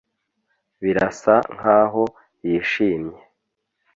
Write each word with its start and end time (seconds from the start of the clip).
Birasa 0.83 1.35
nkaho 1.55 2.03
yishimye 2.47 3.21